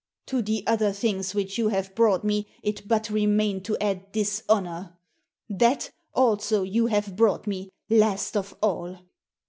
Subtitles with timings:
[0.25, 4.97] To the other things which you have brought me it but remained to add dishonour.
[5.47, 8.97] That, also, you have brought me, last of all.